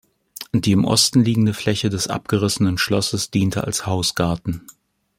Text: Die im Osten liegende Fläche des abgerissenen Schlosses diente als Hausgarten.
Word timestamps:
Die 0.51 0.71
im 0.71 0.83
Osten 0.83 1.23
liegende 1.23 1.53
Fläche 1.53 1.91
des 1.91 2.07
abgerissenen 2.07 2.79
Schlosses 2.79 3.29
diente 3.29 3.65
als 3.65 3.85
Hausgarten. 3.85 4.65